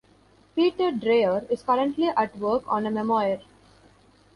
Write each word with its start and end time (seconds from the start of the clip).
Peter 0.55 0.89
Dreyer 0.91 1.45
is 1.51 1.61
currently 1.61 2.07
at 2.09 2.35
work 2.35 2.63
on 2.67 2.87
a 2.87 2.89
memoir. 2.89 3.37